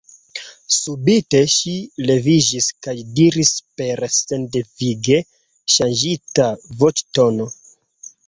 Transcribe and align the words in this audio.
Subite 0.75 1.39
ŝi 1.55 1.73
leviĝis 2.11 2.69
kaj 2.87 2.95
diris 3.19 3.51
per 3.83 4.01
sindevige 4.15 5.21
ŝanĝita 5.77 6.47
voĉtono: 6.83 7.47